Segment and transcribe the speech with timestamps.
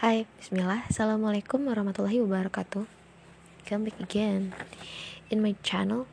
[0.00, 0.88] Hai, bismillah.
[0.88, 2.88] Assalamualaikum warahmatullahi wabarakatuh.
[3.68, 4.56] Come back again.
[5.28, 6.08] In my channel.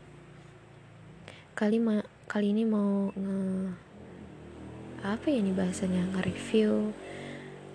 [1.56, 3.40] Kali, ma kali ini mau nge
[5.08, 6.04] Apa ya ini bahasanya?
[6.12, 6.92] Nge-review.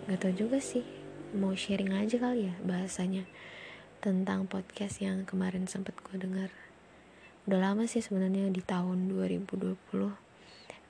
[0.04, 0.84] Gak tau juga sih.
[1.32, 3.24] Mau sharing aja kali ya bahasanya.
[4.04, 6.52] Tentang podcast yang kemarin sempet gue denger.
[7.48, 9.80] Udah lama sih sebenarnya di tahun 2020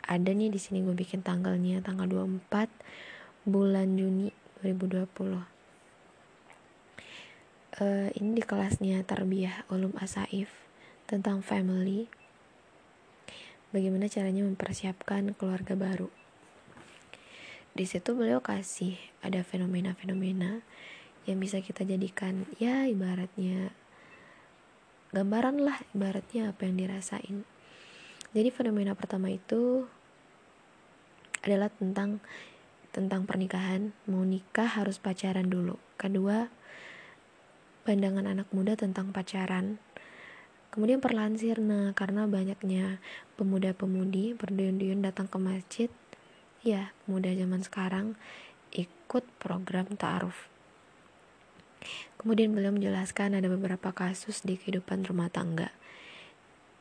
[0.03, 5.43] Ada nih di sini gue bikin tanggalnya Tanggal 24 bulan Juni 2020 uh,
[7.83, 10.49] eh, ini di kelasnya Tarbiyah Ulum Asaif
[11.11, 12.07] tentang family.
[13.73, 16.13] Bagaimana caranya mempersiapkan keluarga baru.
[17.73, 20.61] Di situ beliau kasih ada fenomena-fenomena
[21.25, 23.73] yang bisa kita jadikan ya ibaratnya
[25.17, 27.49] gambaran lah ibaratnya apa yang dirasain.
[28.37, 29.89] Jadi fenomena pertama itu
[31.41, 32.21] adalah tentang
[32.93, 35.81] tentang pernikahan, mau nikah harus pacaran dulu.
[35.97, 36.53] Kedua,
[37.89, 39.81] pandangan anak muda tentang pacaran.
[40.73, 43.01] Kemudian perlahan sirna karena banyaknya
[43.37, 45.91] pemuda-pemudi berduyun-duyun datang ke masjid.
[46.61, 48.07] Ya, pemuda zaman sekarang
[48.73, 50.49] ikut program ta'aruf.
[52.21, 55.75] Kemudian beliau menjelaskan ada beberapa kasus di kehidupan rumah tangga.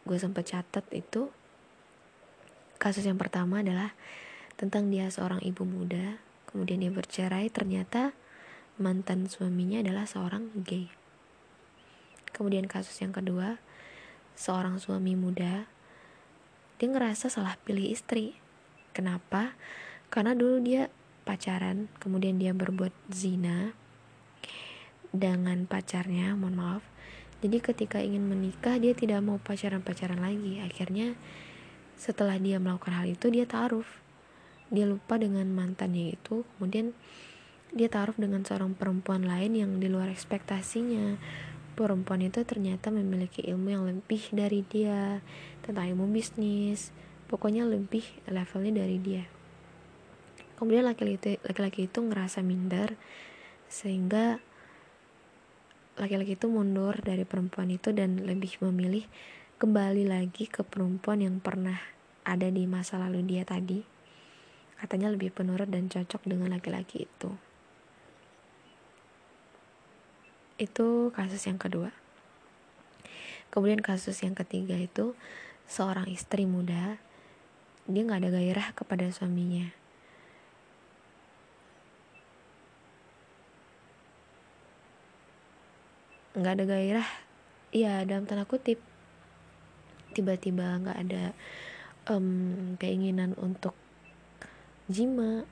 [0.06, 1.34] Gue sempat catat itu.
[2.78, 3.98] Kasus yang pertama adalah
[4.62, 8.14] tentang dia seorang ibu muda, kemudian dia bercerai, ternyata
[8.78, 10.86] mantan suaminya adalah seorang gay.
[12.30, 13.58] Kemudian kasus yang kedua,
[14.38, 15.66] seorang suami muda,
[16.78, 18.38] dia ngerasa salah pilih istri.
[18.94, 19.58] Kenapa?
[20.14, 20.94] Karena dulu dia
[21.26, 23.73] pacaran, kemudian dia berbuat zina
[25.09, 26.84] dengan pacarnya, mohon maaf.
[27.42, 30.62] Jadi ketika ingin menikah dia tidak mau pacaran-pacaran lagi.
[30.62, 31.17] Akhirnya
[31.98, 33.86] setelah dia melakukan hal itu dia taruh
[34.72, 36.95] dia lupa dengan mantannya itu kemudian
[37.72, 41.16] dia taruh dengan seorang perempuan lain yang di luar ekspektasinya.
[41.72, 45.23] Perempuan itu ternyata memiliki ilmu yang lebih dari dia
[45.64, 46.92] tentang ilmu bisnis
[47.31, 49.23] pokoknya lebih levelnya dari dia.
[50.60, 52.99] Kemudian laki-laki itu, laki-laki itu ngerasa minder
[53.71, 54.43] sehingga
[55.95, 59.08] laki-laki itu mundur dari perempuan itu dan lebih memilih
[59.64, 61.80] kembali lagi ke perempuan yang pernah
[62.27, 64.01] ada di masa lalu dia tadi
[64.81, 67.30] katanya lebih penurut dan cocok dengan laki-laki itu.
[70.58, 71.93] Itu kasus yang kedua.
[73.53, 75.14] Kemudian kasus yang ketiga itu
[75.69, 76.97] seorang istri muda,
[77.86, 79.69] dia nggak ada gairah kepada suaminya.
[86.31, 87.09] nggak ada gairah,
[87.75, 88.80] iya dalam tanda kutip.
[90.15, 91.23] Tiba-tiba nggak ada
[92.08, 93.75] um, keinginan untuk
[94.92, 95.48] jima.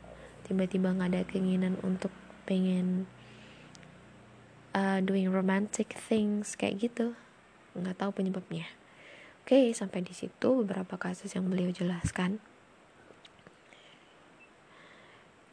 [0.46, 2.12] Tiba-tiba nggak ada keinginan untuk
[2.44, 3.08] pengen
[4.76, 7.16] uh, doing romantic things kayak gitu.
[7.74, 8.68] Nggak tahu penyebabnya.
[9.46, 12.38] Oke okay, sampai di situ beberapa kasus yang beliau jelaskan.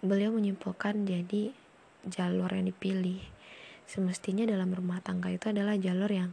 [0.04, 1.56] Beliau menyimpulkan jadi
[2.04, 3.24] jalur yang dipilih.
[3.86, 6.30] Semestinya dalam rumah tangga itu adalah jalur yang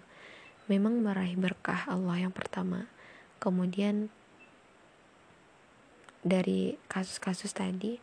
[0.67, 2.91] memang meraih berkah Allah yang pertama.
[3.39, 4.11] Kemudian
[6.23, 7.99] dari kasus-kasus tadi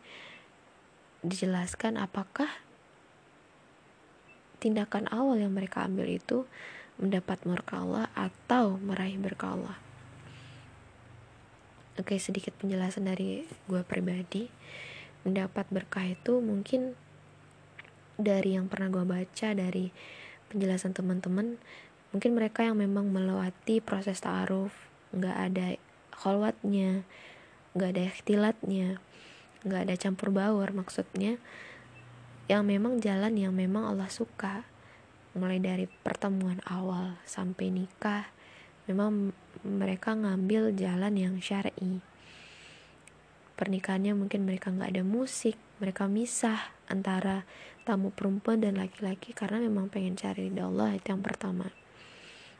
[1.21, 2.49] dijelaskan apakah
[4.61, 6.45] tindakan awal yang mereka ambil itu
[7.01, 9.77] mendapat murka Allah atau meraih berkah Allah.
[11.97, 14.47] Oke, sedikit penjelasan dari gue pribadi.
[15.25, 16.93] Mendapat berkah itu mungkin
[18.21, 19.89] dari yang pernah gue baca dari
[20.53, 21.57] penjelasan teman-teman,
[22.13, 24.73] mungkin mereka yang memang melewati proses ta'aruf,
[25.13, 25.67] nggak ada
[26.13, 27.01] khalwatnya,
[27.75, 28.89] nggak ada ikhtilatnya
[29.65, 30.69] nggak ada campur baur.
[30.73, 31.37] Maksudnya
[32.49, 34.65] yang memang jalan yang memang Allah suka.
[35.31, 38.27] Mulai dari pertemuan awal sampai nikah
[38.83, 39.31] memang
[39.63, 42.03] mereka ngambil jalan yang syar'i.
[43.55, 47.47] Pernikahannya mungkin mereka nggak ada musik mereka misah antara
[47.87, 51.73] tamu perempuan dan laki-laki karena memang pengen cari ridha Allah itu yang pertama.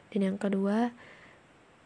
[0.09, 0.89] Dan yang kedua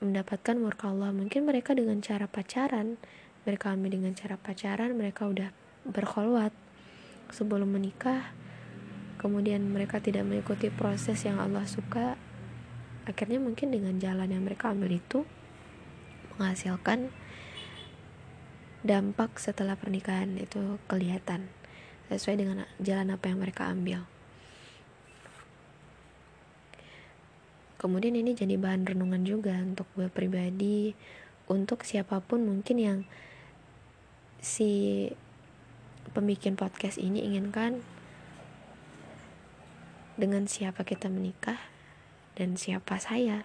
[0.04, 1.12] mendapatkan murka Allah.
[1.16, 3.00] Mungkin mereka dengan cara pacaran
[3.46, 5.54] mereka ambil dengan cara pacaran mereka udah
[5.86, 6.50] berkholwat
[7.30, 8.34] sebelum menikah.
[9.22, 12.18] Kemudian mereka tidak mengikuti proses yang Allah suka.
[13.06, 15.30] Akhirnya mungkin dengan jalan yang mereka ambil itu
[16.42, 17.14] menghasilkan
[18.82, 21.50] dampak setelah pernikahan itu kelihatan
[22.10, 24.06] sesuai dengan jalan apa yang mereka ambil
[27.82, 30.96] kemudian ini jadi bahan renungan juga untuk gue pribadi
[31.46, 33.00] untuk siapa pun mungkin yang
[34.42, 35.10] si
[36.14, 37.82] pembikin podcast ini inginkan
[40.16, 41.60] dengan siapa kita menikah
[42.40, 43.44] dan siapa saya.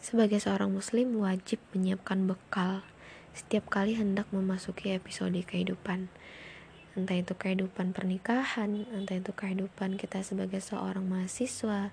[0.00, 2.82] Sebagai seorang muslim wajib menyiapkan bekal
[3.36, 6.10] setiap kali hendak memasuki episode kehidupan.
[7.00, 11.88] Entah itu kehidupan pernikahan, entah itu kehidupan kita sebagai seorang mahasiswa,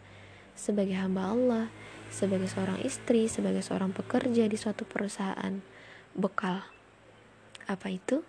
[0.51, 1.65] sebagai hamba Allah,
[2.11, 5.63] sebagai seorang istri, sebagai seorang pekerja di suatu perusahaan.
[6.11, 6.59] Bekal.
[7.71, 8.19] Apa itu?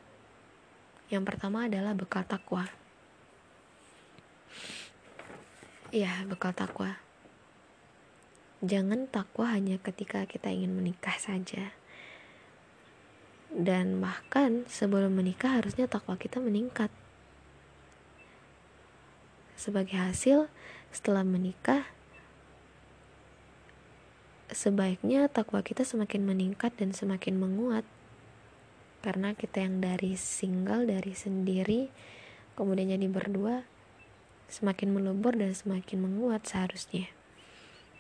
[1.11, 2.71] Yang pertama adalah bekal takwa.
[5.91, 7.03] Ya, bekal takwa.
[8.63, 11.75] Jangan takwa hanya ketika kita ingin menikah saja.
[13.49, 16.93] Dan bahkan sebelum menikah harusnya takwa kita meningkat.
[19.59, 20.47] Sebagai hasil,
[20.95, 21.89] setelah menikah,
[24.53, 27.85] sebaiknya takwa kita semakin meningkat dan semakin menguat.
[29.03, 31.89] Karena kita yang dari single, dari sendiri,
[32.59, 33.65] kemudian jadi berdua,
[34.49, 37.07] semakin melebur dan semakin menguat seharusnya.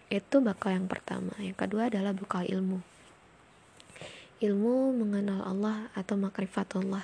[0.08, 1.36] Itu bakal yang pertama.
[1.36, 2.97] Yang kedua adalah bekal ilmu.
[4.38, 7.02] Ilmu mengenal Allah atau makrifatullah.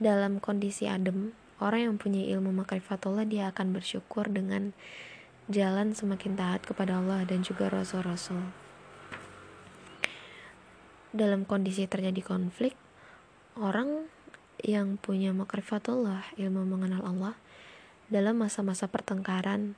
[0.00, 4.72] Dalam kondisi adem, orang yang punya ilmu makrifatullah dia akan bersyukur dengan
[5.52, 8.40] jalan semakin taat kepada Allah dan juga rasul-rasul.
[11.12, 12.72] Dalam kondisi terjadi konflik,
[13.60, 14.08] orang
[14.64, 17.36] yang punya makrifatullah, ilmu mengenal Allah,
[18.08, 19.76] dalam masa-masa pertengkaran,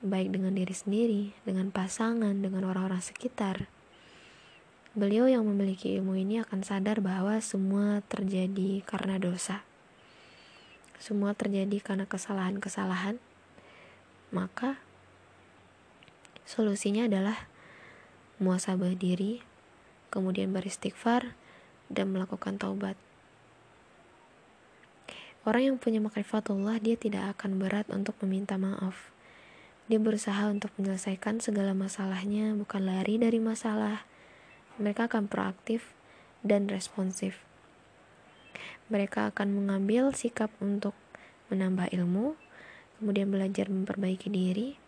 [0.00, 3.68] baik dengan diri sendiri, dengan pasangan, dengan orang-orang sekitar.
[4.96, 9.62] Beliau yang memiliki ilmu ini akan sadar bahwa semua terjadi karena dosa.
[10.96, 13.20] Semua terjadi karena kesalahan-kesalahan.
[14.32, 14.80] Maka
[16.48, 17.46] solusinya adalah
[18.40, 19.44] muasabah diri,
[20.08, 21.36] kemudian beristighfar,
[21.92, 22.96] dan melakukan taubat.
[25.44, 29.12] Orang yang punya makrifatullah dia tidak akan berat untuk meminta maaf.
[29.90, 34.06] Dia berusaha untuk menyelesaikan segala masalahnya, bukan lari dari masalah.
[34.78, 35.98] Mereka akan proaktif
[36.46, 37.42] dan responsif.
[38.86, 40.94] Mereka akan mengambil sikap untuk
[41.50, 42.38] menambah ilmu,
[43.02, 44.78] kemudian belajar memperbaiki diri.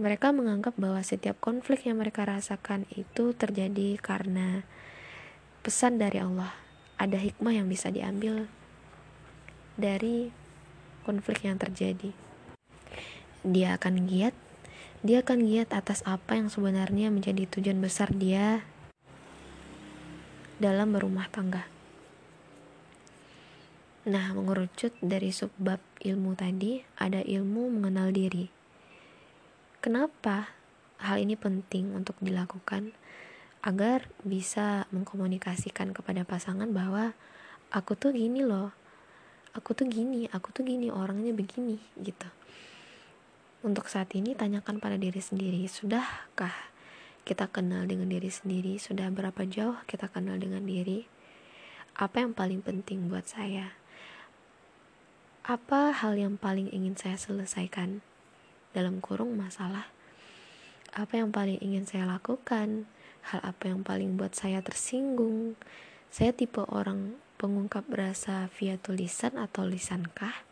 [0.00, 4.64] Mereka menganggap bahwa setiap konflik yang mereka rasakan itu terjadi karena
[5.60, 6.56] pesan dari Allah.
[6.96, 8.48] Ada hikmah yang bisa diambil
[9.76, 10.32] dari
[11.04, 12.31] konflik yang terjadi.
[13.42, 14.34] Dia akan giat,
[15.02, 18.62] dia akan giat atas apa yang sebenarnya menjadi tujuan besar dia
[20.62, 21.66] dalam berumah tangga.
[24.06, 28.50] Nah, mengerucut dari subbab ilmu tadi, ada ilmu mengenal diri.
[29.78, 30.50] Kenapa
[31.02, 32.94] hal ini penting untuk dilakukan?
[33.62, 37.14] agar bisa mengkomunikasikan kepada pasangan bahwa
[37.70, 38.74] aku tuh gini loh
[39.54, 42.26] aku tuh gini aku tuh gini orangnya begini gitu
[43.62, 46.54] untuk saat ini tanyakan pada diri sendiri sudahkah
[47.22, 48.82] kita kenal dengan diri sendiri?
[48.82, 51.06] Sudah berapa jauh kita kenal dengan diri?
[51.94, 53.78] Apa yang paling penting buat saya?
[55.46, 58.02] Apa hal yang paling ingin saya selesaikan?
[58.74, 59.90] Dalam kurung masalah
[60.92, 62.84] apa yang paling ingin saya lakukan?
[63.24, 65.56] Hal apa yang paling buat saya tersinggung.
[66.12, 70.51] Saya tipe orang pengungkap rasa via tulisan atau lisankah?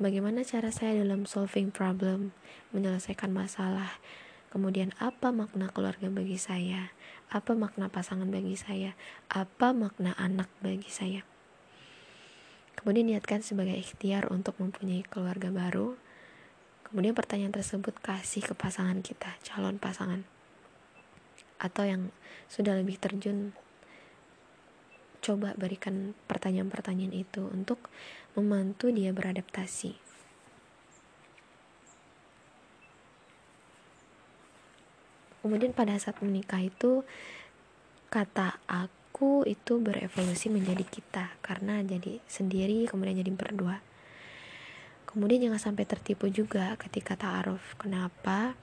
[0.00, 2.32] Bagaimana cara saya dalam solving problem,
[2.72, 4.00] menyelesaikan masalah?
[4.48, 6.96] Kemudian apa makna keluarga bagi saya?
[7.28, 8.96] Apa makna pasangan bagi saya?
[9.28, 11.20] Apa makna anak bagi saya?
[12.80, 16.00] Kemudian niatkan sebagai ikhtiar untuk mempunyai keluarga baru.
[16.88, 20.24] Kemudian pertanyaan tersebut kasih ke pasangan kita, calon pasangan
[21.60, 22.08] atau yang
[22.48, 23.52] sudah lebih terjun
[25.20, 27.92] coba berikan pertanyaan-pertanyaan itu untuk
[28.38, 29.96] membantu dia beradaptasi.
[35.40, 37.02] Kemudian pada saat menikah itu
[38.12, 43.80] kata aku itu berevolusi menjadi kita karena jadi sendiri kemudian jadi berdua.
[45.08, 47.74] Kemudian jangan sampai tertipu juga ketika ta'aruf.
[47.80, 48.54] Kenapa?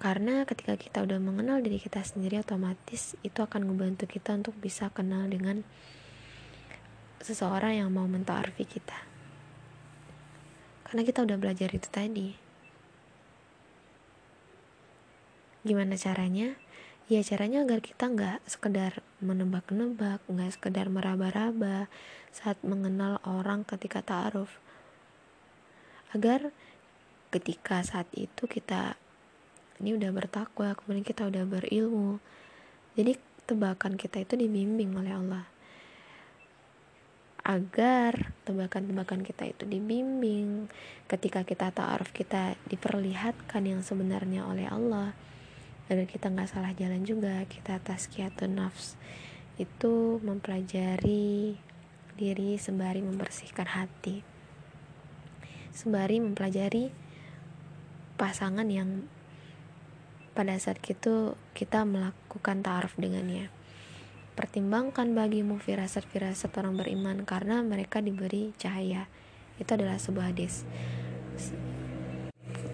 [0.00, 4.88] karena ketika kita udah mengenal diri kita sendiri otomatis itu akan membantu kita untuk bisa
[4.88, 5.60] kenal dengan
[7.20, 8.96] seseorang yang mau mentaarfi kita.
[10.88, 12.28] Karena kita udah belajar itu tadi.
[15.60, 16.56] Gimana caranya?
[17.12, 21.92] Ya caranya agar kita nggak sekedar menebak-nebak nggak sekedar meraba-raba
[22.32, 24.56] saat mengenal orang ketika ta'aruf.
[26.16, 26.50] Agar
[27.30, 28.96] ketika saat itu kita
[29.78, 32.18] ini udah bertakwa kemudian kita udah berilmu.
[32.96, 35.59] Jadi tebakan kita itu dibimbing oleh Allah
[37.50, 40.70] agar tebakan-tebakan kita itu dibimbing.
[41.10, 45.10] Ketika kita ta'aruf kita diperlihatkan yang sebenarnya oleh Allah.
[45.90, 48.94] Agar kita nggak salah jalan juga kita tazkiyatun nafs
[49.58, 51.58] itu mempelajari
[52.14, 54.22] diri sembari membersihkan hati.
[55.74, 56.94] Sembari mempelajari
[58.14, 59.10] pasangan yang
[60.30, 63.59] pada saat itu kita melakukan ta'aruf dengannya
[64.40, 69.04] Pertimbangkan bagimu firasat-firasat orang beriman karena mereka diberi cahaya.
[69.60, 70.64] Itu adalah sebuah hadis.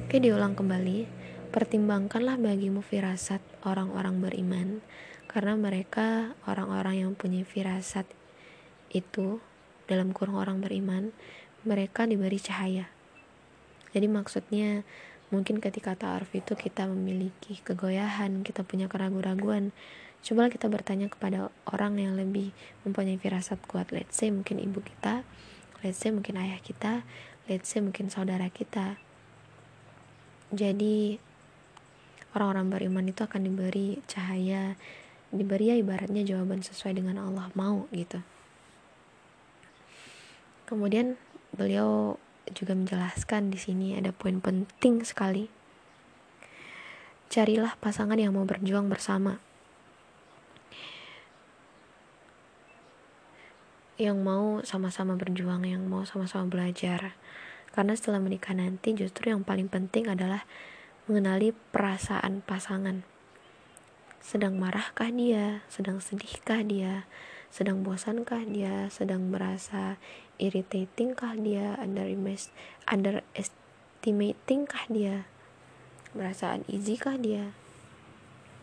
[0.07, 1.11] Oke, diulang kembali.
[1.51, 4.79] Pertimbangkanlah bagimu firasat orang-orang beriman
[5.27, 8.07] karena mereka orang-orang yang punya firasat
[8.95, 9.43] itu
[9.91, 11.11] dalam kurung orang beriman,
[11.67, 12.87] mereka diberi cahaya.
[13.91, 14.87] Jadi maksudnya
[15.35, 19.75] mungkin ketika ta'aruf itu kita memiliki kegoyahan, kita punya keraguan-raguan,
[20.25, 22.55] Coba kita bertanya kepada orang yang lebih
[22.87, 23.91] mempunyai firasat kuat.
[23.91, 25.23] Let's say mungkin ibu kita,
[25.83, 27.03] let's say mungkin ayah kita,
[27.47, 28.99] let's say mungkin saudara kita.
[30.55, 31.19] Jadi
[32.37, 34.79] orang-orang beriman itu akan diberi cahaya,
[35.35, 38.23] diberi ya ibaratnya jawaban sesuai dengan Allah mau gitu.
[40.67, 41.15] Kemudian
[41.55, 42.19] beliau
[42.51, 45.51] juga menjelaskan di sini ada poin penting sekali.
[47.27, 49.43] Carilah pasangan yang mau berjuang bersama
[53.97, 57.17] yang mau sama-sama berjuang, yang mau sama-sama belajar.
[57.73, 60.45] Karena setelah menikah nanti justru yang paling penting adalah
[61.09, 63.05] mengenali perasaan pasangan.
[64.21, 65.65] Sedang marahkah dia?
[65.73, 67.09] Sedang sedihkah dia?
[67.49, 68.91] Sedang bosankah dia?
[68.93, 69.97] Sedang merasa
[70.37, 71.81] irritatingkah dia?
[72.85, 75.25] Underestimatingkah dia?
[76.12, 77.53] Merasa uneasy kah dia?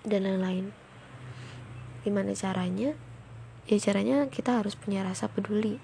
[0.04, 0.74] Dan lain-lain.
[2.04, 2.92] Gimana caranya?
[3.64, 5.80] Ya caranya kita harus punya rasa peduli.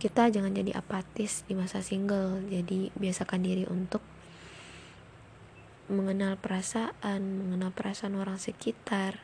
[0.00, 2.42] Kita jangan jadi apatis di masa single.
[2.50, 4.02] Jadi biasakan diri untuk
[5.92, 9.22] mengenal perasaan mengenal perasaan orang sekitar.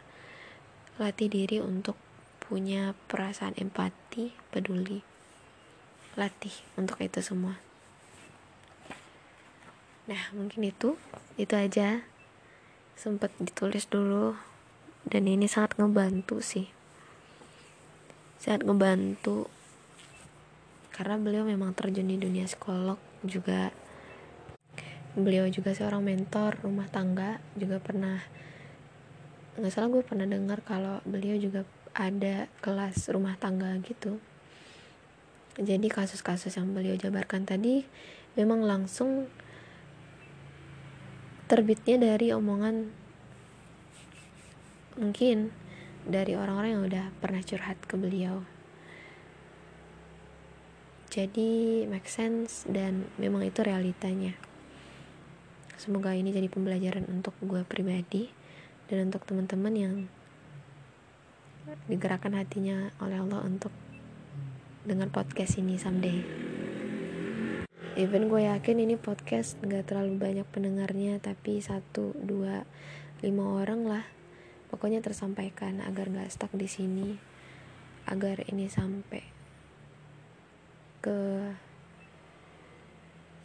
[1.00, 1.98] Latih diri untuk
[2.38, 5.02] punya perasaan empati peduli.
[6.14, 7.58] Latih untuk itu semua.
[10.06, 10.94] Nah mungkin itu.
[11.34, 12.06] Itu aja.
[12.94, 14.47] Sempat ditulis dulu
[15.08, 16.68] dan ini sangat ngebantu sih.
[18.36, 19.48] Sangat ngebantu.
[20.92, 23.72] Karena beliau memang terjun di dunia psikolog juga.
[25.16, 27.40] Beliau juga seorang mentor rumah tangga.
[27.56, 28.20] Juga pernah
[29.58, 34.20] nggak salah gue pernah dengar kalau beliau juga ada kelas rumah tangga gitu.
[35.58, 37.82] Jadi kasus-kasus yang beliau jabarkan tadi
[38.38, 39.26] memang langsung
[41.50, 43.07] terbitnya dari omongan
[44.98, 45.54] mungkin
[46.02, 48.42] dari orang-orang yang udah pernah curhat ke beliau.
[51.08, 54.36] Jadi make sense dan memang itu realitanya.
[55.78, 58.28] Semoga ini jadi pembelajaran untuk gue pribadi
[58.90, 59.94] dan untuk teman-teman yang
[61.88, 63.72] digerakkan hatinya oleh Allah untuk
[64.84, 66.20] dengan podcast ini someday.
[67.96, 72.62] Even gue yakin ini podcast nggak terlalu banyak pendengarnya tapi satu dua
[73.24, 74.17] lima orang lah
[74.68, 77.16] pokoknya tersampaikan agar nggak stuck di sini
[78.08, 79.20] agar ini sampai
[81.04, 81.18] ke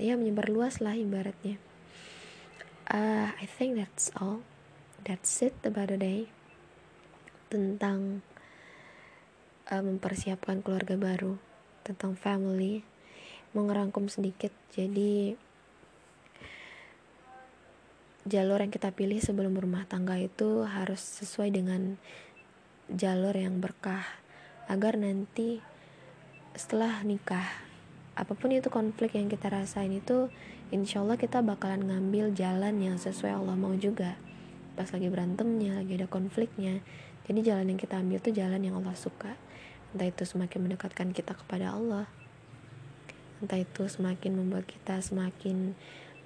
[0.01, 1.59] ya menyebar luas lah ibaratnya.
[2.89, 4.43] Uh, I think that's all.
[5.03, 6.19] That's it about the day
[7.47, 8.25] tentang
[9.69, 11.37] uh, mempersiapkan keluarga baru
[11.85, 12.83] tentang family.
[13.53, 15.37] Mau ngerangkum sedikit jadi
[18.23, 21.99] jalur yang kita pilih sebelum berumah tangga itu harus sesuai dengan
[22.87, 24.03] jalur yang berkah
[24.71, 25.59] agar nanti
[26.55, 27.43] setelah nikah
[28.13, 30.31] apa pun itu konflik yang kita rasain itu
[30.69, 34.15] insya Allah kita bakalan ngambil jalan yang sesuai Allah mau juga.
[34.73, 36.79] Pas lagi berantemnya lagi ada konfliknya
[37.27, 39.35] jadi jalan yang kita ambil itu jalan yang Allah suka.
[39.91, 42.07] Entah itu semakin mendekatkan kita kepada Allah
[43.43, 45.75] entah itu semakin membuat kita semakin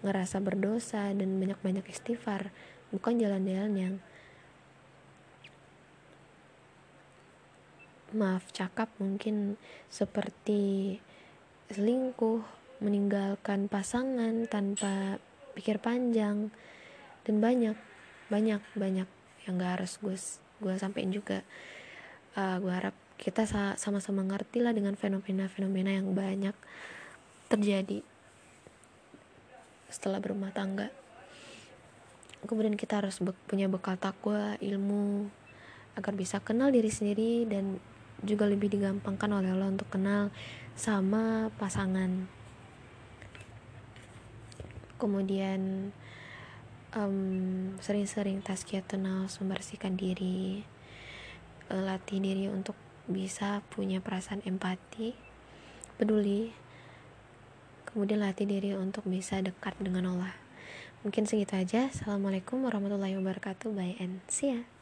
[0.06, 2.54] ngerasa berdosa dan banyak-banyak istighfar
[2.94, 3.96] bukan jalan-jalan yang
[8.16, 9.60] maaf cakap mungkin
[9.92, 10.96] seperti
[11.68, 12.40] selingkuh
[12.80, 15.20] meninggalkan pasangan tanpa
[15.58, 16.54] pikir panjang
[17.28, 17.76] dan banyak
[18.32, 19.10] banyak banyak
[19.44, 20.16] yang gak harus gue
[20.64, 21.44] gue sampein juga.
[22.38, 26.54] Uh, gue harap kita sama-sama ngerti lah dengan fenomena-fenomena yang banyak
[27.50, 28.06] terjadi
[29.88, 30.92] setelah berumah tangga.
[32.46, 35.28] Kemudian kita harus be punya bekal takwa ilmu
[35.98, 37.82] agar bisa kenal diri sendiri dan
[38.22, 40.30] juga lebih digampangkan oleh Allah untuk kenal
[40.78, 42.30] sama pasangan.
[44.98, 45.94] Kemudian
[46.94, 50.66] um, sering-sering tazkiyatun nafs membersihkan diri
[51.70, 52.78] uh, latih diri untuk
[53.08, 55.16] bisa punya perasaan empati
[55.98, 56.54] peduli
[57.98, 60.38] kemudian latih diri untuk bisa dekat dengan Allah.
[61.02, 61.90] Mungkin segitu aja.
[61.90, 63.74] Assalamualaikum warahmatullahi wabarakatuh.
[63.74, 64.77] Bye and see ya